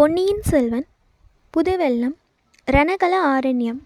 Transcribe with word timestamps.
பொன்னியின் 0.00 0.42
செல்வன் 0.42 0.84
புதுவெள்ளம் 1.54 2.14
ரணகல 2.68 3.14
ஆரண்யம். 3.32 3.80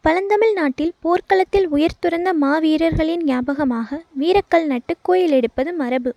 பழந்தமிழ் 0.00 0.52
நாட்டில் 0.52 0.92
போர்க்களத்தில் 1.00 1.68
உயிர் 1.68 1.98
துறந்த 2.00 2.34
மாவீரர்களின் 2.34 3.24
ஞாபகமாக 3.24 3.98
வீரக்கல் 4.20 4.66
நட்டு 4.66 4.94
கோயில் 5.02 5.30
எடுப்பது 5.30 5.72
மரபு. 5.72 6.12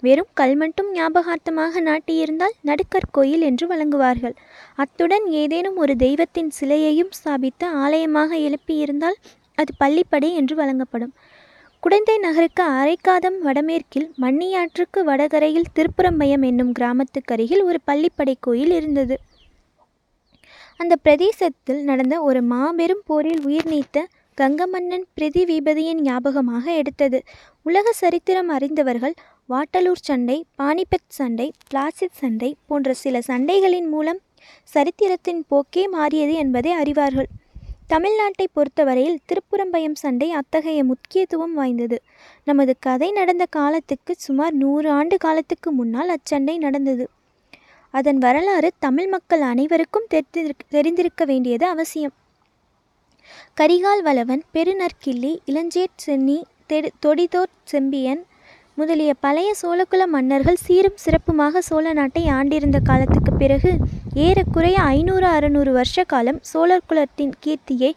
வெறும் 0.00 0.30
கல் 0.34 0.56
மட்டும் 0.56 0.88
ஞாபகார்த்தமாக 0.92 1.80
நாட்டியிருந்தால் 1.80 2.56
நடுக்கற்கோயில் 2.64 3.40
என்று 3.40 3.66
வழங்குவார்கள் 3.66 4.34
அத்துடன் 4.74 5.26
ஏதேனும் 5.32 5.76
ஒரு 5.76 5.96
தெய்வத்தின் 5.96 6.50
சிலையையும் 6.60 7.14
ஸ்தாபித்து 7.18 7.68
ஆலயமாக 7.84 8.34
எழுப்பியிருந்தால் 8.36 9.18
அது 9.54 9.72
பள்ளிப்படை 9.84 10.32
என்று 10.32 10.54
வழங்கப்படும் 10.54 11.14
குடந்தை 11.82 12.14
நகருக்கு 12.18 12.62
அரைக்காதம் 12.62 13.38
வடமேற்கில் 13.42 14.12
மண்ணியாற்றுக்கு 14.20 15.00
வடகரையில் 15.00 15.70
திருப்புறம்பயம் 15.74 16.44
என்னும் 16.44 16.72
கிராமத்துக்கருகில் 16.78 17.62
ஒரு 17.62 17.78
பள்ளிப்படை 17.86 18.34
கோயில் 18.40 18.70
இருந்தது. 18.70 19.16
அந்த 20.76 20.96
பிரதேசத்தில் 20.96 21.82
நடந்த 21.82 22.22
ஒரு 22.22 22.42
மாபெரும் 22.42 23.02
போரில் 23.04 23.42
உயிர் 23.44 23.68
நீத்த 23.68 24.04
கங்கமன்னன் 24.38 25.06
பிரிதிவிபதியின் 25.16 26.00
ஞாபகமாக 26.00 26.64
எடுத்தது. 26.74 27.20
உலக 27.62 27.92
சரித்திரம் 27.92 28.48
அறிந்தவர்கள் 28.48 29.14
வாட்டலூர் 29.48 30.06
சண்டை 30.08 30.44
பானிபத் 30.62 31.08
சண்டை 31.08 31.52
பிளாசிட் 31.68 32.18
சண்டை 32.22 32.56
போன்ற 32.66 32.94
சில 32.94 33.18
சண்டைகளின் 33.26 33.88
மூலம் 33.88 34.22
சரித்திரத்தின் 34.64 35.44
போக்கே 35.48 35.88
மாறியது 35.88 36.34
என்பதை 36.34 36.72
அறிவார்கள். 36.72 37.30
தமிழ்நாட்டை 37.90 38.46
பொறுத்தவரையில் 38.52 39.18
திருப்புறம்பயம் 39.28 39.96
சண்டை 40.02 40.28
அத்தகைய 40.30 40.80
முக்கியத்துவம் 40.84 41.54
வாய்ந்தது. 41.54 41.96
நமது 42.44 42.72
கதை 42.78 43.08
நடந்த 43.12 43.44
காலத்துக்கு 43.50 44.12
சுமார் 44.18 44.54
நூறு 44.54 44.88
ஆண்டு 44.90 45.16
காலத்துக்கு 45.16 45.70
முன்னால் 45.72 46.12
அச்சண்டை 46.16 46.54
நடந்தது. 46.56 47.04
அதன் 47.94 48.18
வரலாறு 48.18 48.68
தமிழ் 48.78 49.08
மக்கள் 49.08 49.42
அனைவருக்கும் 49.42 50.08
தெரிந்திருக்க 50.08 50.64
தெரிந்திருக்க 50.68 51.24
வேண்டியது 51.24 51.66
அவசியம். 51.66 52.14
கரிகால் 53.60 54.02
வளவன் 54.02 54.42
பெருநற்கிள்ளி 54.54 55.32
இளஞ்சேட் 55.50 55.98
சென்னி 56.06 56.38
தெடு 56.66 56.90
தொடிதோர் 57.06 57.52
செம்பியன் 57.64 58.22
முதலிய 58.74 59.12
பழைய 59.24 59.50
சோழகுல 59.62 60.02
மன்னர்கள் 60.06 60.62
சீரும் 60.66 61.00
சிறப்புமாக 61.04 61.60
சோழ 61.68 61.86
நாட்டை 61.92 62.22
ஆண்டிருந்த 62.28 62.78
காலத்துக்கு 62.90 63.32
பிறகு 63.32 63.70
ஏறக்குறைய 64.16 64.78
ஐநூறு 64.78 65.26
அறுநூறு 65.26 65.72
வருஷ 65.72 66.04
காலம் 66.04 66.38
சோழர் 66.42 66.88
குலத்தின் 66.88 67.32
கீர்த்தியை 67.44 67.92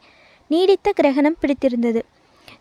நீடித்த 0.47 0.91
கிரகணம் 0.91 1.35
பிடித்திருந்தது. 1.39 2.01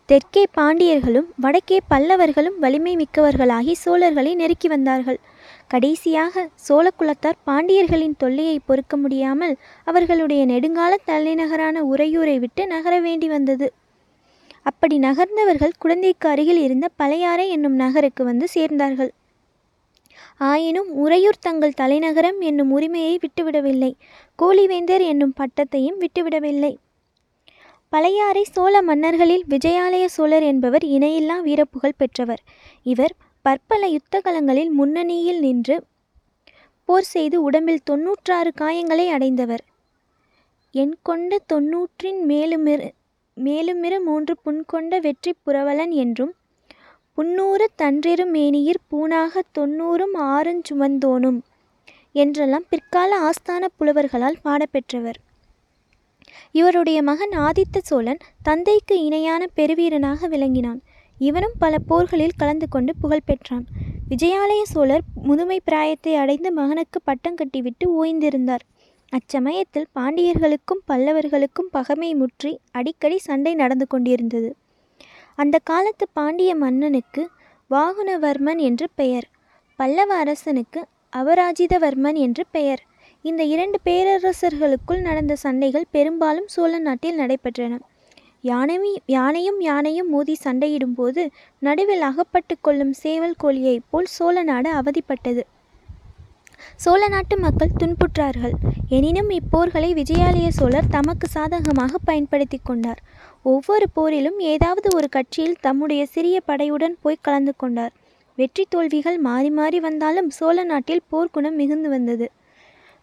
தெற்கே 0.06 0.44
பாண்டியர்களும் 0.56 1.28
வடக்கே 1.36 1.78
பல்லவர்களும் 1.90 2.56
வலிமை 2.58 2.96
மிக்கவர்களாகி 2.96 3.74
சோழர்களை 3.84 4.34
நெருக்கி 4.34 4.68
வந்தார்கள். 4.68 5.20
கடைசியாக 5.68 6.48
சோழகுலத்தார் 6.68 7.38
பாண்டியர்களின் 7.46 8.16
தொல்லையை 8.16 8.58
பொறுக்க 8.66 8.96
முடியாமல் 8.96 9.56
அவர்களுடைய 9.84 10.46
நெடுங்கால 10.46 10.94
தலைநகரான 11.04 11.84
உறையூரை 11.84 12.38
விட்டு 12.38 12.66
நகர 12.66 13.00
வேண்டி 13.00 13.28
வந்தது. 13.28 13.72
அப்படி 14.62 14.98
நகர்ந்தவர்கள் 14.98 15.78
குழந்தைக்கு 15.78 16.28
அருகில் 16.28 16.62
இருந்த 16.62 16.88
பழையாறை 16.96 17.48
என்னும் 17.48 17.74
நகருக்கு 17.74 18.24
வந்து 18.24 18.48
சேர்ந்தார்கள். 18.54 19.12
ஆயினும் 20.40 20.90
உறையூர் 20.94 21.38
தங்கள் 21.40 21.72
தலைநகரம் 21.72 22.40
என்னும் 22.40 22.70
உரிமையை 22.70 23.18
விட்டுவிடவில்லை. 23.18 23.92
கூலிவேந்தர் 24.38 25.04
என்னும் 25.06 25.34
பட்டத்தையும் 25.40 25.98
விட்டுவிடவில்லை. 25.98 26.72
பழையாறை 27.88 28.44
சோழ 28.44 28.82
மன்னர்களில் 28.82 29.44
விஜயாலய 29.48 30.04
சோழர் 30.04 30.42
என்பவர் 30.42 30.84
இணையில்லா 30.84 31.36
வீரப்புகழ் 31.40 31.98
பெற்றவர். 31.98 32.42
இவர் 32.82 33.14
பற்பல 33.42 33.86
யுத்தகலங்களில் 33.86 34.70
முன்னணியில் 34.70 35.40
நின்று 35.40 35.76
போர் 36.84 37.02
செய்து 37.02 37.42
உடம்பில் 37.42 37.84
தொன்னூற்றாறு 37.84 38.50
காயங்களை 38.60 39.06
அடைந்தவர். 39.08 39.64
என் 40.74 40.94
கொண்ட 41.02 41.38
தொன்னூற்றின் 41.52 42.20
மேலுமிரு 42.28 42.88
மேலுமிரு 43.36 43.98
மூன்று 44.00 44.34
புண்கொண்ட 44.42 44.98
வெற்றி 44.98 45.32
புரவலன் 45.42 45.90
என்றும் 45.90 46.32
புன்னூறு 47.18 47.66
தன்றிரு 47.76 48.24
மேனியிற் 48.32 48.80
பூணாக 48.90 49.42
தொன்னூறும் 49.58 50.14
ஆறுஞ்சுமந்தோனும் 50.34 51.38
என்றெல்லாம் 52.12 52.64
பிற்கால 52.68 53.10
ஆஸ்தான 53.20 53.64
புலவர்களால் 53.78 54.40
பாடப்பெற்றவர். 54.44 55.18
இவருடைய 56.52 57.02
மகன் 57.02 57.34
ஆதித்த 57.38 57.82
சோழன் 57.82 58.20
தந்தைக்கு 58.42 58.96
இணையான 59.04 59.46
பெருவீரனாக 59.56 60.28
விளங்கினான். 60.28 60.80
இவனும் 61.18 61.56
பல 61.58 61.74
போர்களில் 61.88 62.36
கலந்து 62.36 62.68
கொண்டு 62.68 62.94
புகழ் 63.00 63.24
பெற்றான். 63.24 63.64
விஜயாலய 64.08 64.62
சோழர் 64.62 65.06
முதுமை 65.22 65.60
பிராயத்தை 65.64 66.14
அடைந்து 66.14 66.52
மகனுக்கு 66.52 67.00
பட்டம் 67.02 67.34
கட்டிவிட்டு 67.34 67.86
ஓய்ந்திருந்தார். 68.00 68.66
அச்சமயத்தில் 69.12 69.88
பாண்டியர்களுக்கும் 69.94 70.84
பல்லவர்களுக்கும் 70.88 71.70
பகைமை 71.70 72.14
முற்றி 72.14 72.52
அடிக்கடி 72.72 73.18
சண்டை 73.18 73.54
நடந்து 73.54 73.86
கொண்டிருந்தது. 73.86 74.50
அந்த 75.38 75.56
காலத்து 75.64 76.06
பாண்டிய 76.12 76.54
மன்னனுக்கு 76.54 77.22
வாகுனவர்மன் 77.70 78.60
என்று 78.68 78.86
பெயர். 78.94 79.26
பல்லவ 79.78 80.14
அரசனுக்கு 80.14 80.80
அபராஜிதவர்மன் 81.16 82.18
என்று 82.26 82.44
பெயர். 82.50 82.82
இந்த 83.22 83.42
இரண்டு 83.44 83.78
பேரரசர்களுக்குள் 83.84 85.00
நடந்த 85.00 85.34
சண்டைகள் 85.36 85.90
பெரும்பாலும் 85.90 86.48
சோழ 86.54 86.78
நாட்டில் 86.78 87.18
நடைபெற்றன. 87.18 87.78
யானை 88.42 88.76
யானையும் 89.06 89.60
யானையும் 89.60 90.08
மோதி 90.08 90.34
சண்டையிடும்போது 90.44 91.22
நடுவில் 91.58 92.00
அகப்பட்டு 92.00 92.54
கொள்ளும் 92.60 92.92
சேவல் 92.92 93.40
கோழியைப் 93.42 93.88
போல் 93.90 94.10
சோழ 94.16 94.42
நாடு 94.42 94.70
அவதிப்பட்டது. 94.72 95.42
சோழ 96.76 97.08
நாட்டு 97.08 97.38
மக்கள் 97.38 97.76
துன்புற்றார்கள். 97.80 98.54
எனினும் 98.88 99.30
இப்போர்களை 99.30 99.90
விஜயாலய 100.00 100.48
சோழர் 100.48 100.90
தமக்கு 100.90 101.28
சாதகமாக 101.28 101.98
பயன்படுத்தி 102.04 102.60
கொண்டார். 102.62 103.00
ஒவ்வொரு 103.42 103.86
போரிலும் 103.96 104.38
ஏதாவது 104.38 104.96
ஒரு 104.96 105.08
கட்சியில் 105.08 105.60
தம்முடைய 105.60 106.06
சிறிய 106.06 106.40
படையுடன் 106.48 106.96
போய் 107.00 107.18
கலந்து 107.20 107.52
கொண்டார். 107.56 107.92
வெற்றி 108.36 108.66
தோல்விகள் 108.68 109.18
மாறி 109.18 109.50
மாறி 109.50 109.80
வந்தாலும் 109.80 110.30
சோழ 110.30 110.64
நாட்டில் 110.64 111.02
போர்க்குணம் 111.12 111.54
மிகுந்து 111.54 111.88
வந்தது. 111.88 112.30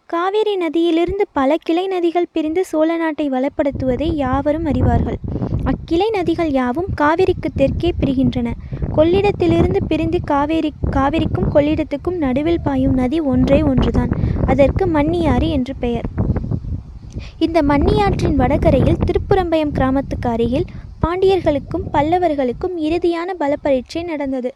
காவேரி 0.06 0.56
நதியிலிருந்து 0.56 1.24
பல 1.32 1.56
கிளை 1.62 1.88
நதிகள் 1.88 2.32
பிரிந்து 2.32 2.64
சோழ 2.64 2.96
நாட்டை 2.96 3.30
வளப்படுத்துவதை 3.30 4.08
யாவரும் 4.14 4.64
அறிவார்கள். 4.64 5.18
அக்கிளை 5.64 6.10
நதிகள் 6.12 6.50
யாவும் 6.50 6.86
காவிரிக்கு 7.00 7.48
தெற்கே 7.56 7.92
பிரிகின்றன. 8.00 8.50
கொள்ளிடத்திலிருந்து 8.96 9.80
பிரிந்து 9.86 10.18
காவேரி 10.24 10.72
காவிரிக்கும் 10.90 11.50
கொள்ளிடத்துக்கும் 11.54 12.16
நடுவில் 12.16 12.62
பாயும் 12.62 12.94
நதி 12.94 13.20
ஒன்றே 13.20 13.62
ஒன்றுதான். 13.62 14.12
அதற்கு 14.46 14.86
மன்னியாறு 14.86 15.48
என்று 15.48 15.74
பெயர். 15.78 16.08
இந்த 17.38 17.62
மன்னியாற்றின் 17.62 18.36
வடகரையில் 18.36 19.02
திருப்புறம்பயம் 19.06 19.72
கிராமத்துக்கு 19.72 20.28
அருகில் 20.28 20.66
பாண்டியர்களுக்கும் 21.02 21.86
பல்லவர்களுக்கும் 21.92 22.76
இறுதியான 22.76 23.28
பலப்பரீட்சை 23.40 24.02
நடந்தது. 24.04 24.54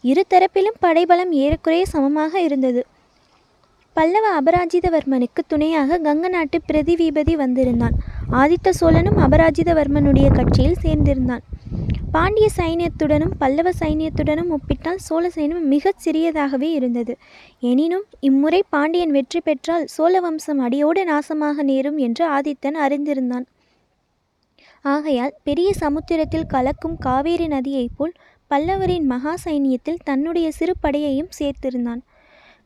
இரு 0.00 0.24
தரப்பிலும் 0.30 0.78
படைபலம் 0.80 1.32
ஏறக்குறைய 1.32 1.86
சமமாக 1.86 2.40
இருந்தது. 2.40 2.86
பல்லவ 3.96 4.26
அபராஜிதவர்மனுக்கு 4.40 5.42
துணையாக 5.46 5.98
கங்க 5.98 6.28
நாட்டு 6.28 6.60
பிரதிவீபதி 6.72 7.34
வந்திருந்தான். 7.34 7.96
ஆதித்த 8.32 8.70
சோழனும் 8.80 9.18
அபராஜிதவர்மனுடைய 9.18 10.28
கட்சியில் 10.32 10.82
சேர்ந்திருந்தான். 10.82 11.44
பாண்டிய 12.12 12.48
சைனியத்துடனும் 12.56 13.34
பல்லவ 13.38 13.70
சைனியத்துடனும் 13.80 14.50
ஒப்பிட்டால் 14.50 14.96
சோழ 14.96 15.30
சைன்யம் 15.34 15.66
மிகச் 15.66 16.00
சிறியதாகவே 16.04 16.68
இருந்தது. 16.72 17.16
எனினும் 17.60 18.04
இம்முறை 18.20 18.62
பாண்டியன் 18.68 19.10
வெற்றி 19.10 19.40
பெற்றால் 19.40 19.86
சோழ 19.86 20.20
வம்சம் 20.20 20.58
அடியோடு 20.58 21.04
நாசமாக 21.04 21.62
நேரும் 21.62 21.98
என்று 21.98 22.24
ஆதித்தன் 22.28 22.78
அறிந்திருந்தான். 22.84 23.46
ஆகையால் 24.84 25.34
பெரிய 25.42 25.72
சமுத்திரத்தில் 25.72 26.46
கலக்கும் 26.46 26.98
காவேரி 26.98 27.46
நதியைப் 27.46 27.96
போல் 27.96 28.12
பல்லவரின் 28.50 29.04
மகா 29.04 29.34
சைனியத்தில் 29.44 30.02
தன்னுடைய 30.04 30.50
சிறு 30.50 30.74
படையையும் 30.82 31.34
சேர்த்திருந்தான். 31.38 32.02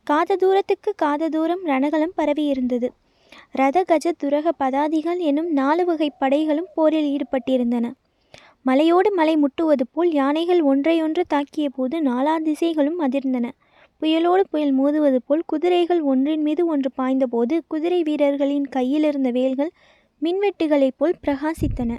காத 0.03 0.35
தூரத்துக்கு 0.35 0.93
காத 0.95 1.29
தூரம் 1.29 1.63
ரணகலம் 1.65 2.17
பரவியிருந்தது. 2.17 2.89
ரத 3.51 3.83
கஜ 3.83 4.11
துரக 4.23 4.51
பதாதிகள் 4.59 5.17
எனும் 5.17 5.49
நாலு 5.51 5.85
வகை 5.85 6.11
படைகளும் 6.19 6.69
போரில் 6.75 7.09
ஈடுபட்டிருந்தன. 7.13 7.91
மலையோடு 8.65 9.09
மலை 9.13 9.33
முட்டுவது 9.37 9.83
போல் 9.91 10.09
யானைகள் 10.11 10.61
ஒன்றையொன்று 10.61 11.23
தாக்கிய 11.33 11.67
போது 11.75 11.97
நாலா 12.01 12.33
திசைகளும் 12.47 12.97
அதிர்ந்தன. 12.99 13.45
புயலோடு 14.01 14.43
புயல் 14.49 14.73
மோதுவது 14.79 15.19
போல் 15.25 15.43
குதிரைகள் 15.45 16.01
ஒன்றின் 16.01 16.41
மீது 16.41 16.63
ஒன்று 16.65 16.89
பாய்ந்தபோது 16.97 17.55
குதிரை 17.67 17.99
வீரர்களின் 18.03 18.65
கையிலிருந்த 18.67 19.31
வேல்கள் 19.31 19.71
மின்வெட்டுகளைப் 20.21 20.97
போல் 20.97 21.15
பிரகாசித்தன. 21.27 21.91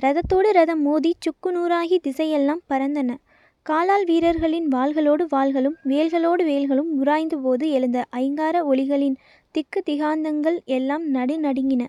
ரதத்தோடு 0.00 0.52
ரதம் 0.52 0.82
மோதி 0.82 1.12
சுக்கு 1.18 1.50
நூறாகி 1.52 1.98
திசையெல்லாம் 2.06 2.62
பறந்தன. 2.68 3.10
காலால் 3.66 4.04
வீரர்களின் 4.04 4.68
வாள்களோடு 4.68 5.26
வாள்களும் 5.34 5.76
வேல்களோடு 5.84 6.42
வேல்களும் 6.52 6.90
உராய்ந்த 7.00 7.36
போது 7.36 7.66
எழுந்த 7.70 7.98
ஐங்கார 8.16 8.56
ஒளிகளின் 8.72 9.16
திக்கு 9.54 9.82
திகாந்தங்கள் 9.90 10.58
எல்லாம் 10.64 11.04
நடு 11.08 11.36
நடுங்கின 11.40 11.84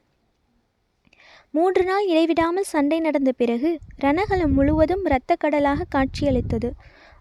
மூன்று 1.55 1.83
நாள் 1.83 2.05
இடைவிடாமல் 2.05 2.63
சண்டை 2.63 2.99
நடந்த 2.99 3.31
பிறகு 3.31 3.69
ரணகலம் 4.01 4.53
முழுவதும் 4.53 5.03
இரத்த 5.05 5.35
கடலாக 5.35 5.85
காட்சியளித்தது. 5.89 6.69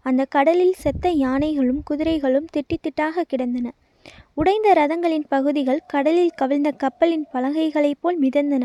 அந்த 0.02 0.22
கடலில் 0.24 0.72
செத்த 0.72 1.10
யானைகளும் 1.10 1.82
குதிரைகளும் 1.90 2.46
திட்டி 2.54 2.76
திட்டாக 2.76 3.24
கிடந்தன. 3.28 3.72
உடைந்த 4.34 4.68
ரதங்களின் 4.72 5.26
பகுதிகள் 5.28 5.80
கடலில் 5.86 6.32
கவிழ்ந்த 6.36 6.70
கப்பலின் 6.70 7.26
பலகைகளைப் 7.32 8.00
போல் 8.00 8.18
மிதந்தன. 8.20 8.64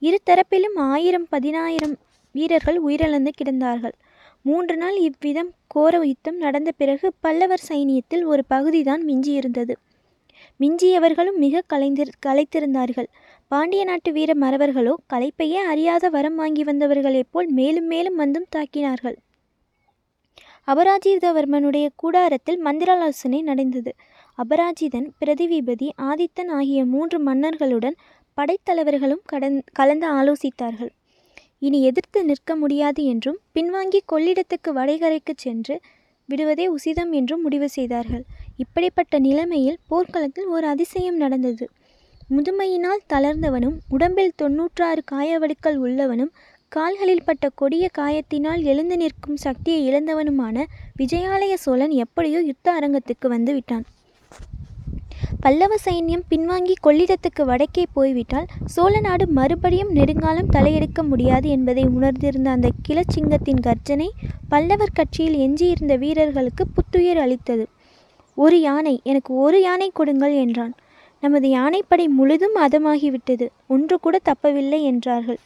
இரு 0.00 0.20
தரப்பிலும் 0.26 0.76
ஆயிரம் 0.76 1.26
பதினாயிரம் 1.28 1.96
வீரர்கள் 2.32 2.78
உயிரிழந்து 2.84 3.32
கிடந்தார்கள். 3.40 3.96
மூன்று 4.42 4.76
நாள் 4.76 4.96
இவ்விதம் 4.98 5.50
கோர 5.66 6.06
யுத்தம் 6.06 6.36
நடந்த 6.36 6.72
பிறகு 6.72 7.12
பல்லவர் 7.20 7.66
சைனியத்தில் 7.68 8.24
ஒரு 8.24 8.44
பகுதிதான் 8.44 9.04
மிஞ்சியிருந்தது. 9.04 9.74
மிஞ்சியவர்களும் 10.60 11.38
மிக 11.38 11.62
கலைந்திரு 11.72 12.12
கலைத்திருந்தார்கள் 12.26 13.08
பாண்டிய 13.50 13.84
நாட்டு 13.84 14.12
வீர 14.12 14.30
மறவர்களோ 14.34 14.94
களைப்பையே 15.12 15.60
அறியாத 15.70 16.08
வரம் 16.08 16.34
வாங்கி 16.34 16.62
வந்தவர்களைப் 16.64 17.30
போல் 17.30 17.48
மேலும் 17.48 17.86
மேலும் 17.86 18.14
வந்தும் 18.14 18.48
தாக்கினார்கள். 18.56 19.16
அபராஜிதவர்மனுடைய 20.68 21.86
கூடாரத்தில் 21.96 22.58
மந்திராலோசனை 22.64 23.40
நடந்தது. 23.42 23.92
அபராஜிதன் 24.38 25.08
பிரதிவிபதி 25.20 25.88
ஆதித்தன் 26.02 26.48
ஆகிய 26.48 26.84
மூன்று 26.84 27.18
மன்னர்களுடன் 27.18 27.96
படைத்தலைவர்களும் 28.38 29.22
கடந் 29.32 29.58
கலந்து 29.72 30.08
ஆலோசித்தார்கள். 30.08 30.92
இனி 31.58 31.82
எதிர்த்து 31.82 32.24
நிற்க 32.24 32.56
முடியாது 32.56 33.04
என்றும் 33.04 33.38
பின்வாங்கி 33.54 34.00
கொள்ளிடத்துக்கு 34.12 34.72
வடைகரைக்கு 34.74 35.34
சென்று 35.36 35.76
விடுவதே 36.28 36.68
உசிதம் 36.68 37.12
என்றும் 37.12 37.40
முடிவு 37.40 37.68
செய்தார்கள். 37.68 38.24
இப்படிப்பட்ட 38.56 39.18
நிலைமையில் 39.18 39.82
போர்க்களத்தில் 39.88 40.46
ஒரு 40.46 40.66
அதிசயம் 40.66 41.16
நடந்தது. 41.16 41.66
முதுமையினால் 42.30 43.04
தளர்ந்தவனும் 43.12 43.76
உடம்பில் 43.88 44.34
தொன்னூற்றாறு 44.36 45.02
காயவடுக்கள் 45.12 45.78
உள்ளவனும் 45.84 46.32
கால்களில் 46.72 47.24
பட்ட 47.24 47.48
கொடிய 47.54 47.84
காயத்தினால் 47.98 48.62
எழுந்து 48.62 48.96
நிற்கும் 48.96 49.36
சக்தியை 49.36 49.80
இழந்தவனுமான 49.88 50.56
விஜயாலய 50.98 51.54
சோழன் 51.54 51.94
எப்படியோ 52.04 52.40
யுத்த 52.40 52.66
அரங்கத்துக்கு 52.78 53.26
வந்து 53.26 53.52
விட்டான். 53.52 53.84
பல்லவ 55.40 55.72
சைன்யம் 55.84 56.24
பின்வாங்கி 56.30 56.74
கொள்ளிடத்துக்கு 56.86 57.42
வடக்கே 57.44 57.84
போய்விட்டால் 57.92 58.48
சோழ 58.64 59.00
நாடு 59.00 59.24
மறுபடியும் 59.28 59.92
நெடுங்காலம் 59.92 60.52
தலையெடுக்க 60.56 61.02
முடியாது 61.02 61.48
என்பதை 61.48 61.84
உணர்ந்திருந்த 61.96 62.50
அந்த 62.50 62.70
கிளச்சிங்கத்தின் 62.88 63.64
கர்ஜனை 63.66 64.08
பல்லவர் 64.48 64.96
கட்சியில் 64.98 65.38
எஞ்சியிருந்த 65.38 65.96
வீரர்களுக்கு 65.96 66.66
புத்துயிர் 66.66 67.22
அளித்தது. 67.24 67.66
ஒரு 68.34 68.58
யானை 68.60 68.94
எனக்கு 69.04 69.32
ஒரு 69.34 69.60
யானை 69.60 69.90
கொடுங்கள் 69.92 70.36
என்றான். 70.44 70.74
நமது 71.20 71.48
யானைப்படை 71.48 72.06
முழுதும் 72.08 72.56
அதமாகிவிட்டது. 72.56 73.46
ஒன்று 73.68 73.96
கூட 74.00 74.18
தப்பவில்லை 74.24 74.82
என்றார்கள். 74.82 75.38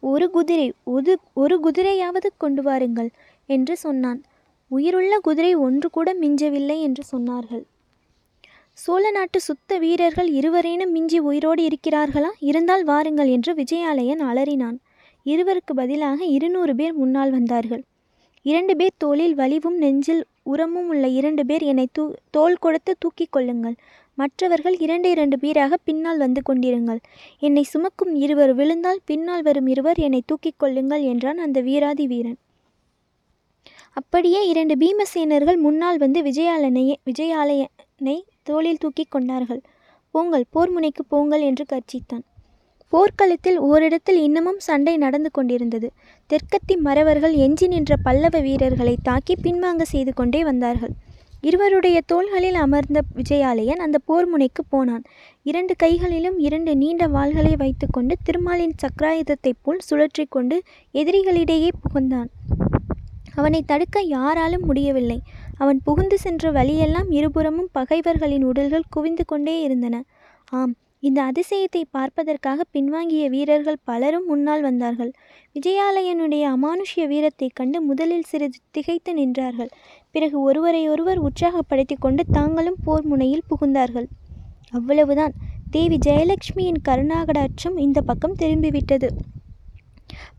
ஒரு 0.00 0.30
குதிரை 0.30 0.72
ஒரு 0.84 1.18
ஒரு 1.34 1.56
குதிரையாவது 1.60 2.28
கொண்டு 2.36 2.62
வாருங்கள் 2.62 3.10
என்று 3.46 3.76
சொன்னான். 3.76 4.20
உயிருள்ள 4.70 5.18
குதிரை 5.18 5.54
ஒன்று 5.54 5.90
கூட 5.90 6.14
மிஞ்சவில்லை 6.14 6.80
என்று 6.80 7.02
சொன்னார்கள். 7.12 7.64
சோழ 8.72 9.10
நாட்டு 9.10 9.40
சுத்த 9.40 9.78
வீரர்கள் 9.78 10.28
இருவரேனும் 10.30 10.90
மிஞ்சி 10.90 11.18
உயிரோடு 11.18 11.68
இருக்கிறார்களா? 11.68 12.30
இருந்தால் 12.38 12.84
வாருங்கள் 12.84 13.28
என்று 13.28 13.54
விஜயாலயன் 13.54 14.22
அலறினான். 14.30 14.78
இருவருக்கு 15.26 15.72
பதிலாக 15.74 16.24
இருநூறு 16.24 16.74
பேர் 16.74 16.94
முன்னால் 16.94 17.30
வந்தார்கள். 17.30 17.82
இரண்டு 18.42 18.76
பேர் 18.76 18.94
தோளில் 18.96 19.34
வலிவும் 19.34 19.76
நெஞ்சில் 19.76 20.22
உரமும் 20.42 20.88
உள்ள 20.88 21.08
இரண்டு 21.08 21.46
பேர் 21.46 21.62
என்னை 21.62 21.88
தூ 21.92 22.04
தோல் 22.30 22.56
கொடுத்து 22.56 22.94
தூக்கிக் 22.98 23.32
கொள்ளுங்கள். 23.32 23.76
மற்றவர்கள் 24.20 24.76
இரண்டு 24.84 25.08
இரண்டு 25.14 25.36
பேராக 25.42 25.78
பின்னால் 25.88 26.22
வந்து 26.24 26.40
கொண்டிருங்கள். 26.48 27.00
என்னை 27.46 27.64
சுமக்கும் 27.72 28.12
இருவர் 28.24 28.52
விழுந்தால் 28.60 29.02
பின்னால் 29.10 29.44
வரும் 29.48 29.68
இருவர் 29.74 29.98
என்னை 30.06 30.20
தூக்கிக் 30.30 30.60
கொள்ளுங்கள் 30.62 31.04
என்றான் 31.12 31.42
அந்த 31.46 31.60
வீராதி 31.68 32.06
வீரன். 32.12 32.38
அப்படியே 33.98 34.40
இரண்டு 34.52 34.74
பீமசேனர்கள் 34.82 35.58
முன்னால் 35.66 36.00
வந்து 36.04 36.20
விஜயாலனையே 36.28 36.96
விஜயாலயனை 37.10 38.16
தோளில் 38.48 38.82
தூக்கி 38.82 39.04
கொண்டார்கள். 39.08 39.62
போங்கள் 40.14 40.50
போர் 40.54 40.72
முனைக்கு 40.74 41.02
போங்கள் 41.14 41.42
என்று 41.48 41.64
கர்ச்சித்தான் 41.72 42.24
போர்க்களத்தில் 42.92 43.58
ஓரிடத்தில் 43.66 44.18
இன்னமும் 44.26 44.58
சண்டை 44.66 44.94
நடந்து 45.02 45.30
கொண்டிருந்தது. 45.36 45.88
தெற்கத்தி 46.30 46.74
மறவர்கள் 46.86 47.34
எஞ்சி 47.44 47.66
நின்ற 47.72 47.96
பல்லவ 48.06 48.38
வீரர்களை 48.46 48.94
தாக்கி 49.08 49.34
பின்வாங்க 49.44 49.84
செய்து 49.92 50.12
கொண்டே 50.20 50.40
வந்தார்கள். 50.48 50.94
இருவருடைய 51.40 52.00
தோள்களில் 52.06 52.54
அமர்ந்த 52.54 53.00
விஜயாலயன் 53.14 53.76
அந்த 53.76 53.98
போர் 53.98 54.28
முனைக்கு 54.28 54.64
போனான். 54.64 55.02
இரண்டு 55.42 55.76
கைகளிலும் 55.76 56.38
இரண்டு 56.38 56.76
நீண்ட 56.76 57.06
வாள்களை 57.06 57.56
வைத்துக்கொண்டு 57.56 58.16
திருமாலின் 58.22 58.74
சக்கராயுதத்தைப் 58.82 59.62
போல் 59.62 59.78
சுழற்றி 59.90 60.24
கொண்டு 60.28 60.62
எதிரிகளிடையே 60.94 61.68
புகுந்தான். 61.80 62.26
அவனை 63.34 63.62
தடுக்க 63.66 64.00
யாராலும் 64.00 64.64
முடியவில்லை. 64.64 65.20
அவன் 65.56 65.80
புகுந்து 65.84 66.18
சென்ற 66.18 66.50
வழியெல்லாம் 66.50 67.10
இருபுறமும் 67.10 67.68
பகைவர்களின் 67.72 68.44
உடல்கள் 68.44 68.82
குவிந்து 68.90 69.24
கொண்டே 69.24 69.62
இருந்தன. 69.62 70.04
ஆம் 70.50 70.74
இந்த 71.00 71.22
அதிசயத்தை 71.22 71.82
பார்ப்பதற்காக 71.90 72.62
பின்வாங்கிய 72.72 73.28
வீரர்கள் 73.28 73.76
பலரும் 73.84 74.26
முன்னால் 74.26 74.60
வந்தார்கள். 74.60 75.12
விஜயாலயனுடைய 75.54 76.42
அமானுஷ்ய 76.42 77.06
வீரத்தைக் 77.06 77.54
கண்டு 77.54 77.80
முதலில் 77.80 78.22
சிறிது 78.22 78.58
திகைத்து 78.70 79.14
நின்றார்கள். 79.14 79.68
பிறகு 80.10 80.40
ஒருவரையொருவர் 80.40 81.22
உற்சாகப்படுத்தி 81.22 81.96
கொண்டு 81.98 82.24
தாங்களும் 82.32 82.76
போர் 82.84 83.04
முனையில் 83.04 83.42
புகுந்தார்கள். 83.50 84.06
அவ்வளவுதான். 84.70 85.32
தேவி 85.70 85.98
ஜெயலட்சுமியின் 86.06 86.80
கருணாகடாட்சம் 86.88 87.78
இந்த 87.78 88.00
பக்கம் 88.00 88.36
திரும்பிவிட்டது. 88.36 89.08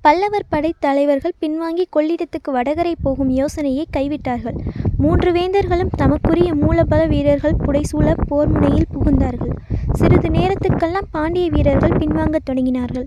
பல்லவர் 0.01 0.45
படைத்தலைவர்கள் 0.51 1.37
பின்வாங்கி 1.41 1.83
கொள்ளிடத்துக்கு 1.95 2.51
வடகரை 2.51 2.93
போகும் 3.01 3.29
யோசனையை 3.29 3.85
கைவிட்டார்கள். 3.97 4.57
மூன்று 4.97 5.31
வேந்தர்களும் 5.31 5.89
தமக்குரிய 5.97 6.53
மூலபல 6.53 7.07
வீரர்கள் 7.07 7.55
புடைசூழ 7.65 8.13
போர் 8.27 8.47
முனையில் 8.47 8.91
புகுந்தார்கள். 8.93 9.55
சிறிது 9.93 10.29
நேரத்துக்கெல்லாம் 10.29 11.07
பாண்டிய 11.11 11.49
வீரர்கள் 11.49 11.89
பின்வாங்கத் 11.89 12.47
தொடங்கினார்கள். 12.49 13.05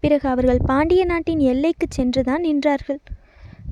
பிறகு 0.00 0.28
அவர்கள் 0.28 0.58
பாண்டிய 0.64 1.04
நாட்டின் 1.04 1.38
எல்லைக்கு 1.38 1.86
சென்றுதான் 1.90 2.44
நின்றார்கள். 2.44 2.98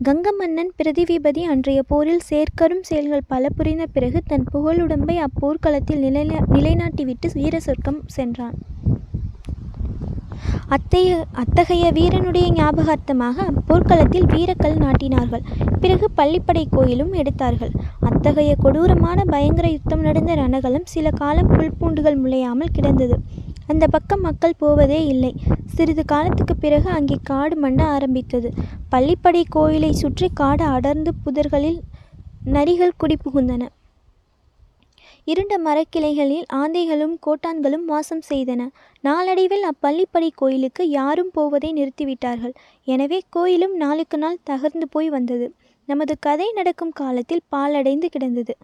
கங்க 0.02 0.28
மன்னன் 0.38 0.70
பிரதிவிபதி 0.76 1.42
அன்றைய 1.44 1.82
போரில் 1.82 2.24
சேர்க்கரும் 2.30 2.80
செயல்கள் 2.80 3.22
பல 3.26 3.48
புரிந்த 3.48 3.86
பிறகு 3.86 4.22
தன் 4.26 4.44
புகழுடம்பை 4.52 5.16
அப்போர்க்களத்தில் 5.16 5.98
நிலை 5.98 6.22
நிலைநாட்டிவிட்டு 6.26 7.28
வீர 7.32 7.60
சொர்க்கம் 7.60 8.00
சென்றான். 8.06 8.54
அத்தைய 10.68 11.24
அத்தகைய 11.32 11.90
வீரனுடைய 11.92 12.46
ஞாபகார்த்தமாக 12.52 13.36
அப்போர்க்களத்தில் 13.50 14.26
வீரக்கல் 14.26 14.76
நாட்டினார்கள். 14.76 15.44
பிறகு 15.80 16.08
பள்ளிப்படை 16.16 16.64
கோயிலும் 16.70 17.12
எடுத்தார்கள். 17.12 17.72
அத்தகைய 18.00 18.54
கொடூரமான 18.54 19.24
பயங்கர 19.24 19.68
யுத்தம் 19.68 20.00
நடந்த 20.00 20.34
ரணகலம் 20.34 20.84
சில 20.84 21.10
காலம் 21.10 21.46
புல் 21.46 21.76
பூண்டுகள் 21.78 22.22
முளையாமல் 22.22 22.72
கிடந்தது. 22.72 23.18
அந்த 23.72 23.84
பக்கம் 23.94 24.24
மக்கள் 24.26 24.58
போவதே 24.62 24.98
இல்லை. 25.12 25.30
சிறிது 25.74 26.02
காலத்துக்கு 26.12 26.54
பிறகு 26.64 26.88
அங்கே 26.96 27.16
காடு 27.30 27.54
மண்ட 27.62 27.80
ஆரம்பித்தது. 27.94 28.48
பள்ளிப்படை 28.92 29.42
கோயிலை 29.56 29.90
சுற்றி 30.02 30.28
காடு 30.40 30.64
அடர்ந்து 30.76 31.12
புதர்களில் 31.24 31.80
நரிகள் 32.56 32.98
குடிபுகுந்தன 33.02 33.62
இருண்ட 35.26 35.54
மரக்கிளைகளில் 35.66 36.46
ஆந்தைகளும் 36.52 37.14
கோட்டான்களும் 37.26 37.84
வாசம் 37.90 38.24
செய்தன. 38.30 38.62
நாளடைவில் 39.04 39.64
அப்பள்ளிப்படை 39.70 40.28
கோயிலுக்கு 40.40 40.82
யாரும் 40.90 41.30
போவதை 41.36 41.70
நிறுத்திவிட்டார்கள். 41.78 42.54
எனவே 42.88 43.18
கோயிலும் 43.36 43.76
நாளுக்கு 43.82 44.18
நாள் 44.18 44.44
தகர்ந்து 44.50 44.88
போய் 44.90 45.08
வந்தது. 45.08 45.46
நமது 45.88 46.14
கதை 46.26 46.48
நடக்கும் 46.52 46.94
காலத்தில் 47.00 47.46
பாலடைந்து 47.48 48.08
கிடந்தது. 48.08 48.54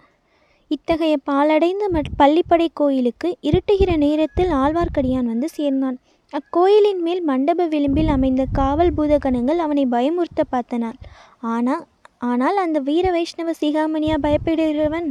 இத்தகைய 0.74 1.14
பாலடைந்த 1.28 1.84
மட் 1.94 2.10
பள்ளிப்படை 2.18 2.66
கோயிலுக்கு 2.72 3.28
இருட்டுகிற 3.48 3.96
நேரத்தில் 3.96 4.50
ஆழ்வார்க்கடியான் 4.58 5.30
வந்து 5.32 5.48
சேர்ந்தான். 5.48 5.96
அக்கோயிலின் 6.32 7.00
மேல் 7.02 7.22
மண்டப 7.24 7.66
விளிம்பில் 7.66 8.10
அமைந்த 8.16 8.42
காவல் 8.52 8.92
பூதகணங்கள் 8.96 9.62
அவனை 9.64 9.84
பயமுறுத்த 9.86 10.42
பார்த்தனர். 10.52 10.98
ஆனால் 11.54 11.82
ஆனால் 12.18 12.56
அந்த 12.56 12.78
வீர 12.78 13.06
வைஷ்ணவ 13.10 13.50
சிகாமணியா 13.60 14.16
பயப்படுகிறவன் 14.22 15.08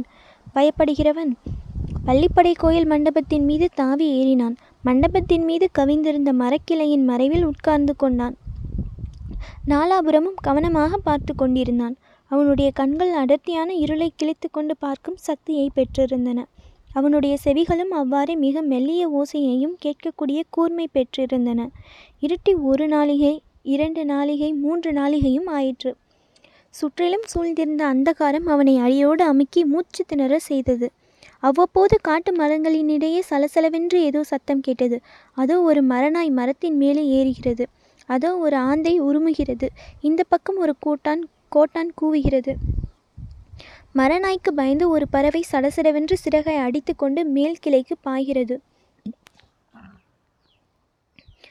பயப்படுகிறவன். 0.54 1.32
பள்ளிப்படை 2.06 2.52
கோயில் 2.56 2.86
மண்டபத்தின் 2.86 3.44
மீது 3.44 3.68
தாவி 3.74 4.06
ஏறினான். 4.20 4.56
மண்டபத்தின் 4.82 5.44
மீது 5.44 5.68
கவிந்திருந்த 5.78 6.32
மரக்கிளையின் 6.42 7.04
மறைவில் 7.04 7.44
உட்கார்ந்து 7.44 7.94
கொண்டான். 7.96 8.36
நாலாபுரமும் 9.68 10.38
கவனமாக 10.42 10.96
பார்த்து 11.08 11.34
கொண்டிருந்தான். 11.34 11.96
அவனுடைய 12.30 12.70
கண்கள் 12.70 13.12
அடர்த்தியான 13.12 13.74
இருளை 13.74 14.08
கிழித்து 14.16 14.48
கொண்டு 14.50 14.76
பார்க்கும் 14.76 15.16
சக்தியை 15.16 15.70
பெற்றிருந்தன. 15.74 16.40
அவனுடைய 16.92 17.36
செவிகளும் 17.44 17.90
அவ்வாறே 17.90 18.34
மிக 18.36 18.62
மெல்லிய 18.62 19.02
ஓசையையும் 19.10 19.76
கேட்கக்கூடிய 19.84 20.40
கூர்மை 20.50 20.86
பெற்றிருந்தன. 20.94 21.66
இருட்டி 22.22 22.52
ஒரு 22.62 22.86
நாளிகை 22.88 23.34
இரண்டு 23.62 24.02
நாளிகை 24.04 24.50
மூன்று 24.54 24.90
நாளிகையும் 24.92 25.48
ஆயிற்று. 25.50 25.90
சுற்றிலும் 26.70 27.26
சூழ்ந்திருந்த 27.32 27.82
அந்தகாரம் 27.94 28.46
அவனை 28.46 28.74
அடியோடு 28.76 29.24
அமுக்கி 29.24 29.62
மூச்சு 29.64 30.02
திணற 30.06 30.34
செய்தது. 30.38 30.86
அவ்வப்போது 31.42 31.96
காட்டு 32.00 32.30
மரங்களினிடையே 32.36 33.20
சலசலவென்று 33.30 33.98
ஏதோ 34.02 34.22
சத்தம் 34.22 34.60
கேட்டது. 34.60 34.96
அதோ 35.34 35.56
ஒரு 35.60 35.82
மரநாய் 35.84 36.30
மரத்தின் 36.30 36.76
மேலே 36.76 37.02
ஏறுகிறது. 37.18 37.64
அதோ 38.08 38.30
ஒரு 38.36 38.56
ஆந்தை 38.56 38.94
உருமுகிறது. 39.00 39.66
இந்த 40.00 40.22
பக்கம் 40.28 40.56
ஒரு 40.56 40.74
கூட்டான் 40.80 41.22
கோட்டான் 41.50 41.92
கூவுகிறது. 42.02 42.54
மரநாய்க்கு 43.94 44.50
பயந்து 44.54 44.88
ஒரு 44.88 45.06
பறவை 45.08 45.42
சடசடவென்று 45.52 46.16
சிறகை 46.24 46.56
அடித்துக்கொண்டு 46.56 47.24
மேல் 47.36 47.56
கிளைக்கு 47.66 47.96
பாய்கிறது. 48.00 48.56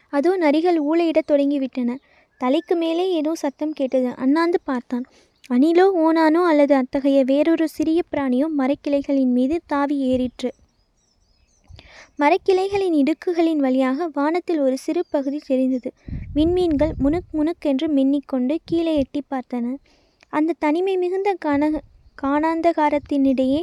அதோ 0.09 0.31
நரிகள் 0.37 0.79
ஊளையிடத் 0.91 1.29
தொடங்கிவிட்டன. 1.31 1.97
தலைக்கு 2.41 2.75
மேலே 2.75 3.05
ஏதோ 3.11 3.35
சத்தம் 3.35 3.73
கேட்டது. 3.73 4.09
அண்ணாந்து 4.15 4.59
பார்த்தான். 4.63 5.05
அணிலோ 5.49 5.85
ஓனானோ 6.05 6.41
அல்லது 6.45 6.73
அத்தகைய 6.75 7.23
வேறொரு 7.23 7.67
சிறிய 7.69 8.01
பிராணியோ 8.11 8.47
மரக்கிளைகளின் 8.57 9.33
மீது 9.37 9.61
தாவி 9.65 9.97
ஏறிற்று. 10.09 10.51
மரக்கிளைகளின் 12.19 12.95
இடுக்குகளின் 13.01 13.61
வழியாக 13.65 14.07
வானத்தில் 14.13 14.59
ஒரு 14.59 14.77
சிறு 14.77 15.01
பகுதி 15.09 15.39
தெரிந்தது. 15.47 15.89
விண்மீன்கள் 16.33 16.93
முணுக் 17.03 17.29
முணுக்கென்று 17.33 17.87
மின்னிக்கொண்டு 17.97 18.55
கீழே 18.65 18.93
எட்டி 18.95 19.21
பார்த்தன. 19.29 19.75
அந்த 20.33 20.55
தனிமை 20.59 20.95
மிகுந்த 20.97 21.29
கான 21.45 21.69
காணாந்தகாரத்தினிடையே 22.17 23.61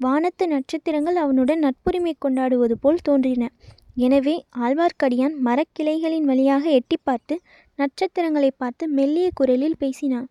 வானத்து 0.00 0.44
நட்சத்திரங்கள் 0.48 1.16
அவனுடன் 1.16 1.64
நட்புரிமை 1.64 2.12
கொண்டாடுவது 2.18 2.76
போல் 2.78 3.02
தோன்றின. 3.02 3.48
எனவே 3.96 4.34
ஆழ்வார்க்கடியான் 4.58 5.34
மரக்கிளைகளின் 5.46 6.28
வழியாக 6.30 6.64
எட்டி 6.70 6.96
பார்த்து 7.02 7.34
நட்சத்திரங்களை 7.78 8.50
பார்த்து 8.56 8.84
மெல்லிய 8.88 9.28
குரலில் 9.34 9.78
பேசினான். 9.78 10.28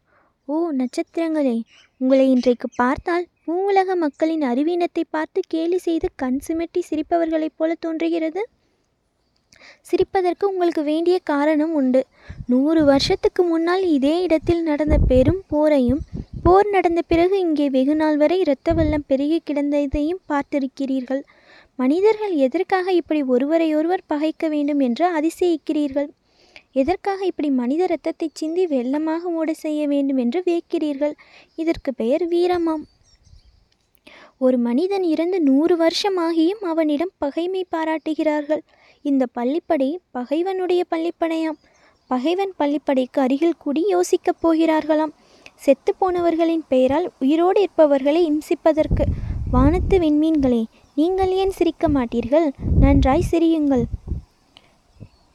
ஓ 0.48 0.56
நட்சத்திரங்களே 0.72 1.58
உங்களை 2.02 2.26
இன்றைக்கு 2.30 2.68
பார்த்தால் 2.76 3.26
பூவுலக 3.50 3.92
மக்களின் 4.02 4.44
அறிவீனத்தை 4.50 5.04
பார்த்து 5.16 5.40
கேலி 5.54 5.78
செய்து 5.86 6.08
கண் 6.22 6.38
சிமிட்டி 6.48 6.82
சிரிப்பவர்களைப் 6.88 7.56
போல 7.60 7.76
தோன்றுகிறது. 7.86 8.42
சிரிப்பதற்கு 9.88 10.44
உங்களுக்கு 10.52 10.82
வேண்டிய 10.90 11.16
காரணம் 11.30 11.74
உண்டு. 11.80 12.02
நூறு 12.52 12.82
வருஷத்துக்கு 12.90 13.44
முன்னால் 13.44 13.84
இதே 13.96 14.14
இடத்தில் 14.26 14.62
நடந்த 14.62 14.98
பெரும் 15.12 15.42
போரையும் 15.54 16.04
போர் 16.44 16.70
நடந்த 16.76 17.02
பிறகு 17.12 17.40
இங்கே 17.46 17.68
வெகு 17.78 17.96
நாள் 17.96 18.20
வரை 18.24 18.38
இரத்த 18.40 18.74
வெள்ளம் 18.80 19.08
பெருகி 19.08 19.40
கிடந்ததையும் 19.50 20.22
பார்த்திருக்கிறீர்கள். 20.32 21.24
மனிதர்கள் 21.76 22.36
எதற்காக 22.48 22.94
இப்படி 23.00 23.24
ஒருவரையொருவர் 23.34 24.08
பகைக்க 24.08 24.48
வேண்டும் 24.56 24.84
என்று 24.90 25.08
அதிசயிக்கிறீர்கள்? 25.18 26.10
எதற்காக 26.82 27.20
இப்படி 27.32 27.52
மனித 27.64 27.84
இரத்தத்தை 27.84 28.30
சிந்தி 28.34 28.68
வெள்ளமாக 28.76 29.36
ஓட 29.42 29.50
செய்ய 29.66 29.82
வேண்டும் 29.88 30.22
என்று 30.26 30.42
வியக்கிறீர்கள்? 30.48 31.18
இதற்கு 31.56 31.94
பெயர் 31.94 32.28
வீரமாம். 32.36 32.86
ஒரு 34.42 34.58
மனிதன் 34.58 35.04
இறந்து 35.04 35.42
நூறு 35.42 35.76
வருஷமாகியும் 35.78 36.62
அவனிடம் 36.64 37.12
பகைமை 37.18 37.66
பாராட்டுகிறார்கள். 37.70 38.62
இந்த 39.02 39.26
பள்ளிப்படை 39.40 39.98
பகைவனுடைய 40.12 40.84
பள்ளிப்படையாம் 40.92 41.58
பகைவன் 42.08 42.54
பள்ளிப்படைக்கு 42.60 43.20
அருகில் 43.20 43.58
கூடி 43.58 43.84
யோசிக்கப் 43.88 44.40
போகிறார்களாம். 44.44 45.14
செத்து 45.56 45.96
போனவர்களின் 46.02 46.64
பெயரால் 46.68 47.12
உயிரோடு 47.20 47.62
இருப்பவர்களை 47.62 48.22
இம்சிப்பதற்கு. 48.32 49.06
வானத்து 49.52 50.00
விண்மீன்களே 50.00 50.64
நீங்கள் 50.96 51.32
ஏன் 51.32 51.52
சிரிக்க 51.52 51.90
மாட்டீர்கள்? 51.90 52.48
நன்றாய் 52.80 53.30
சிரியுங்கள். 53.32 53.84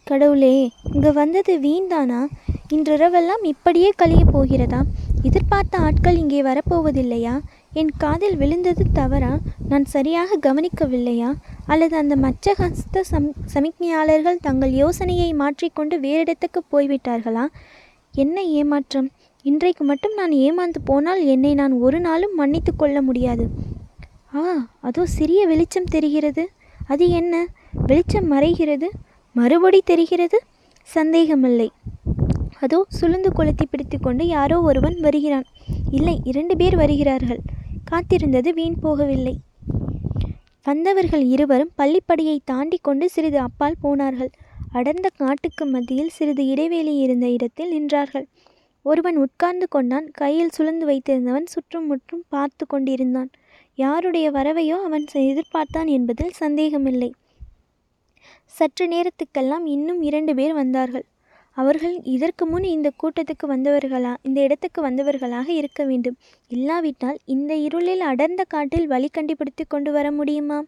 கடவுளே 0.05 0.71
இங்கு 0.93 1.13
வந்தது 1.13 1.59
வீண்தானா? 1.59 2.27
இன்றிரவெல்லாம் 2.75 3.43
இப்படியே 3.43 3.91
கழியப் 4.03 4.33
போகிறதா? 4.33 4.83
எதிர்பார்த்த 5.23 5.79
ஆட்கள் 5.79 6.17
இங்கே 6.17 6.43
வரப்போவதில்லையா? 6.43 7.41
என் 7.75 7.91
காதில் 7.97 8.37
விழுந்தது 8.37 8.85
தவறா? 8.93 9.39
நான் 9.69 9.85
சரியாக 9.85 10.37
கவனிக்கவில்லையா? 10.47 11.31
அல்லது 11.67 11.97
அந்த 11.97 12.17
மச்சஹஸ்த 12.17 13.01
சம் 13.01 13.33
சமிக்ஞையாளர்கள் 13.55 14.39
தங்கள் 14.41 14.73
யோசனையை 14.73 15.33
மாற்றிக்கொண்டு 15.33 15.97
வேறிடத்துக்கு 16.01 16.61
போய்விட்டார்களா? 16.73 17.45
என்ன 18.15 18.43
ஏமாற்றம்? 18.43 19.11
இன்றைக்கு 19.43 19.85
மட்டும் 19.85 20.15
நான் 20.15 20.31
ஏமாந்து 20.31 20.83
போனால் 20.85 21.23
என்னை 21.25 21.55
நான் 21.55 21.73
ஒரு 21.73 22.01
நாளும் 22.01 22.35
மன்னித்து 22.35 22.77
கொள்ள 22.77 23.03
முடியாது. 23.03 23.47
ஆ 24.35 24.45
அதோ 24.81 25.07
சிறிய 25.07 25.47
வெளிச்சம் 25.47 25.91
தெரிகிறது. 25.91 26.45
அது 26.87 27.09
என்ன? 27.09 27.47
வெளிச்சம் 27.87 28.33
மறைகிறது? 28.33 28.91
மறுபடி 29.33 29.83
தெரிகிறது? 29.85 30.41
சந்தேகமில்லை. 30.83 31.73
அதோ 32.61 32.87
சுளுந்து 33.01 33.31
கொளுத்தி 33.33 33.67
பிடித்து 33.67 33.99
கொண்டு 33.99 34.27
யாரோ 34.27 34.61
ஒருவன் 34.61 34.99
வருகிறான். 35.01 35.45
இல்லை 35.91 36.21
இரண்டு 36.25 36.57
பேர் 36.57 36.77
வருகிறார்கள். 36.77 37.43
காத்திருந்தது 37.95 38.49
வீண் 38.49 38.77
போகவில்லை. 38.83 39.35
வந்தவர்கள் 40.63 41.25
இருவரும் 41.25 41.71
பள்ளிப்படியை 41.79 42.39
தாண்டி 42.45 42.79
கொண்டு 42.83 43.11
சிறிது 43.11 43.39
அப்பால் 43.39 43.81
போனார்கள். 43.81 44.31
அடர்ந்த 44.73 45.11
காட்டுக்கு 45.17 45.67
மத்தியில் 45.67 46.09
சிறிது 46.09 46.47
இடைவெளி 46.47 46.97
இருந்த 46.97 47.29
இடத்தில் 47.29 47.73
நின்றார்கள். 47.75 48.27
ஒருவன் 48.83 49.17
உட்கார்ந்து 49.17 49.69
கொண்டான். 49.69 50.11
கையில் 50.11 50.51
சுழந்து 50.59 50.85
வைத்திருந்தவன் 50.85 51.47
சுற்றும் 51.47 51.87
முற்றும் 51.87 52.25
பார்த்து 52.29 52.67
கொண்டிருந்தான். 52.67 53.31
யாருடைய 53.75 54.31
வரவையோ 54.31 54.77
அவன் 54.83 55.05
எதிர்பார்த்தான் 55.15 55.87
என்பதில் 55.87 56.31
சந்தேகமில்லை. 56.31 57.13
சற்று 58.47 58.87
நேரத்துக்கெல்லாம் 58.87 59.67
இன்னும் 59.67 60.03
இரண்டு 60.03 60.35
பேர் 60.35 60.55
வந்தார்கள். 60.55 61.05
அவர்கள் 61.57 61.97
இதற்கு 62.03 62.47
முன் 62.47 62.65
இந்த 62.65 62.91
கூட்டத்துக்கு 63.03 63.47
வந்தவர்களா 63.47 64.15
இந்த 64.23 64.39
இடத்துக்கு 64.41 64.81
வந்தவர்களாக 64.83 65.49
இருக்க 65.49 65.85
வேண்டும். 65.85 66.17
இல்லாவிட்டால் 66.49 67.19
இந்த 67.25 67.55
இருளில் 67.55 68.01
அடர்ந்த 68.01 68.45
காட்டில் 68.45 68.87
வழி 68.87 69.09
கண்டுபிடித்து 69.13 69.65
கொண்டு 69.67 69.93
வர 69.93 70.11
முடியுமா? 70.11 70.59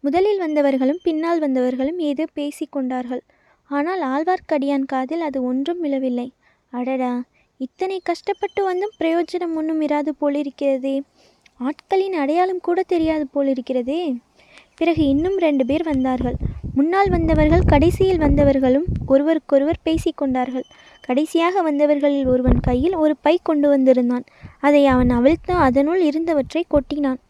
முதலில் 0.00 0.38
வந்தவர்களும் 0.38 1.00
பின்னால் 1.02 1.40
வந்தவர்களும் 1.40 1.98
ஏதோ 1.98 2.26
பேசி 2.32 2.66
கொண்டார்கள். 2.70 3.22
ஆனால் 3.70 4.02
ஆழ்வார்க்கடியான் 4.02 4.86
காதில் 4.86 5.20
அது 5.20 5.38
ஒன்றும் 5.42 5.80
விழவில்லை. 5.80 6.28
அடடா 6.70 7.12
இத்தனை 7.56 8.00
கஷ்டப்பட்டு 8.04 8.60
வந்தும் 8.64 8.96
பிரயோஜனம் 8.98 9.54
ஒன்றும் 9.54 9.80
இராது 9.80 10.12
போலிருக்கிறதே. 10.20 10.96
ஆட்களின் 11.60 12.16
அடையாளம் 12.22 12.60
கூட 12.60 12.82
தெரியாது 12.82 13.26
போலிருக்கிறதே. 13.34 14.00
பிறகு 14.76 15.02
இன்னும் 15.08 15.38
ரெண்டு 15.38 15.66
பேர் 15.66 15.82
வந்தார்கள். 15.82 16.38
முன்னால் 16.74 17.10
வந்தவர்கள் 17.10 17.64
கடைசியில் 17.66 18.18
வந்தவர்களும் 18.18 18.84
ஒருவருக்கொருவர் 19.06 19.80
பேசிக்கொண்டார்கள் 19.84 20.62
கடைசியாக 21.00 21.62
வந்தவர்களில் 21.62 22.26
ஒருவன் 22.26 22.60
கையில் 22.60 22.94
ஒரு 22.94 23.16
பை 23.16 23.40
கொண்டு 23.42 23.68
வந்திருந்தான். 23.68 24.24
அதை 24.60 24.86
அவன் 24.86 25.10
அவிழ்த்து 25.10 25.54
அதனுள் 25.54 26.02
இருந்தவற்றை 26.02 26.62
கொட்டினான். 26.70 27.20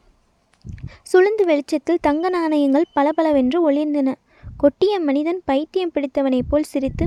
சுளுந்து 1.12 1.44
வெளிச்சத்தில் 1.44 1.98
தங்க 2.00 2.28
நாணயங்கள் 2.28 2.92
பளபளவென்று 2.92 3.70
ஒளிர்ந்தன. 3.70 4.14
கொட்டிய 4.56 5.00
மனிதன் 5.00 5.42
பைத்தியம் 5.44 5.90
பிடித்தவனைப் 5.94 6.48
போல் 6.48 6.62
சிரித்து 6.62 7.06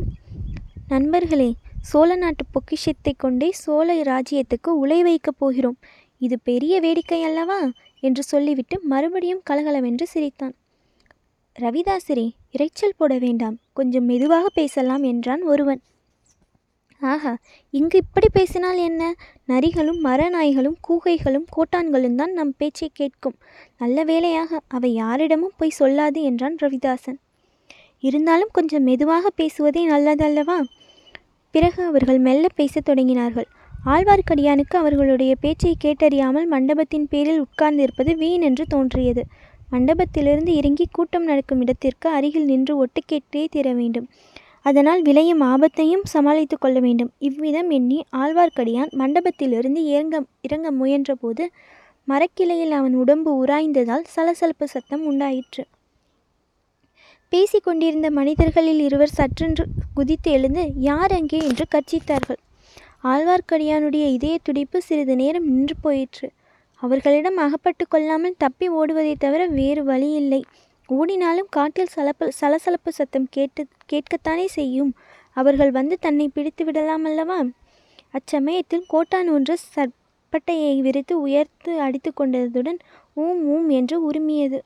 நண்பர்களே 0.87 1.53
சோழ 1.81 2.15
நாட்டு 2.15 2.45
பொக்கிஷத்தை 2.51 3.13
கொண்டே 3.17 3.51
சோழ 3.51 3.93
ராஜ்யத்துக்கு 4.01 4.67
உலை 4.67 5.03
வைக்கப் 5.03 5.35
போகிறோம். 5.37 5.77
இது 6.17 6.39
பெரிய 6.43 6.79
வேடிக்கை 6.79 7.23
அல்லவா? 7.23 7.59
என்று 7.99 8.23
சொல்லிவிட்டு 8.23 8.81
மறுபடியும் 8.81 9.41
கலகலவென்று 9.43 10.07
சிரித்தான். 10.07 10.53
ரவிதாசரே 11.59 12.31
இரைச்சல் 12.51 12.97
போட 12.97 13.17
வேண்டாம். 13.17 13.57
கொஞ்சம் 13.73 14.03
மெதுவாக 14.03 14.45
பேசலாம் 14.53 15.03
என்றான் 15.03 15.41
ஒருவன். 15.41 15.81
ஆஹா 17.01 17.37
இங்கு 17.69 17.97
இப்படி 17.97 18.27
பேசினால் 18.33 18.77
என்ன? 18.77 19.13
நரிகளும் 19.47 20.03
மரநாய்களும் 20.03 20.75
கூகைகளும் 20.87 21.45
கோட்டான்களும் 21.55 22.15
தான் 22.15 22.31
நம் 22.31 22.53
பேச்சை 22.57 22.89
கேட்கும். 22.93 23.37
நல்ல 23.77 24.03
வேளையாக 24.03 24.59
அவை 24.67 24.93
யாரிடமும் 24.93 25.55
போய் 25.57 25.77
சொல்லாது 25.79 26.21
என்றான் 26.21 26.55
ரவிதாசன். 26.61 27.19
இருந்தாலும் 27.99 28.49
கொஞ்சம் 28.51 28.83
மெதுவாக 28.83 29.29
பேசுவதே 29.29 29.89
நல்லதல்லவா? 29.89 30.61
பிறகு 31.51 31.83
அவர்கள் 31.85 32.19
மெல்ல 32.19 32.47
பேசத் 32.55 32.89
தொடங்கினார்கள். 32.89 33.45
ஆழ்வார்க்கடியானுக்கு 33.85 34.75
அவர்களுடைய 34.75 35.35
பேச்சை 35.39 35.75
கேட்டறியாமல் 35.83 36.45
மண்டபத்தின் 36.45 37.07
பேரில் 37.07 37.43
உட்கார்ந்திருப்பது 37.43 38.15
வீண் 38.15 38.41
என்று 38.41 38.65
தோன்றியது. 38.67 39.23
மண்டபத்திலிருந்து 39.71 40.51
இறங்கி 40.55 40.85
கூட்டம் 40.91 41.23
நடக்கும் 41.23 41.61
இடத்திற்கு 41.61 42.09
அருகில் 42.09 42.45
நின்று 42.45 42.77
ஒட்டு 42.77 43.01
கேட்டே 43.11 43.43
தீர 43.49 43.73
வேண்டும். 43.73 44.07
அதனால் 44.61 45.01
விளையும் 45.01 45.41
ஆபத்தையும் 45.41 46.03
சமாளித்து 46.03 46.57
கொள்ள 46.57 46.79
வேண்டும். 46.79 47.11
இவ்விதம் 47.19 47.69
எண்ணி 47.69 47.99
ஆழ்வார்க்கடியான் 48.17 48.91
மண்டபத்திலிருந்து 48.97 49.81
இறங்க 49.85 50.23
இறங்க 50.41 50.71
முயன்றபோது 50.71 51.45
மரக்கிளையில் 52.07 52.71
அவன் 52.71 52.93
உடம்பு 52.93 53.31
உராய்ந்ததால் 53.41 54.05
சலசலப்பு 54.05 54.67
சத்தம் 54.67 55.05
உண்டாயிற்று. 55.05 55.63
பேசிக்கொண்டிருந்த 57.31 58.09
மனிதர்களில் 58.11 58.79
இருவர் 58.79 59.15
சற்றென்று 59.17 59.63
குதித்து 59.93 60.31
எழுந்து 60.31 60.63
யார் 60.79 61.11
அங்கே? 61.11 61.37
என்று 61.37 61.65
கர்ச்சித்தார்கள் 61.75 62.41
ஆழ்வார்க்கடியானுடைய 63.03 64.05
இதய 64.17 64.35
துடிப்பு 64.43 64.77
சிறிது 64.81 65.15
நேரம் 65.15 65.47
நின்று 65.47 65.75
போயிற்று. 65.81 66.27
அவர்களிடம் 66.81 67.37
அகப்பட்டு 67.37 67.83
கொள்ளாமல் 67.87 68.39
தப்பி 68.43 68.67
ஓடுவதை 68.69 69.13
தவிர 69.17 69.41
வேறு 69.59 69.81
வழியில்லை. 69.83 70.41
ஓடினாலும் 70.89 71.49
காட்டில் 71.49 71.93
சலப்பு 71.95 72.25
சலசலப்பு 72.31 72.91
சத்தம் 72.91 73.27
கேட்டு 73.29 73.61
கேட்கத்தானே 73.91 74.45
செய்யும். 74.57 74.91
அவர்கள் 75.37 75.71
வந்து 75.71 75.95
தன்னை 75.99 76.27
பிடித்து 76.27 76.63
விடலாம் 76.65 77.05
அல்லவா 77.05 77.39
அச்சமயத்தில் 78.13 78.85
கோட்டான் 78.87 79.29
ஒன்று 79.29 79.55
சற்பட்டையை 79.75 80.73
விரித்து 80.81 81.15
உயர்த்து 81.21 81.71
அடித்து 81.79 82.11
கொண்டதுடன் 82.19 82.79
ஊம் 83.17 83.41
ஊம் 83.55 83.67
என்று 83.69 83.97
உருமியது. 84.09 84.59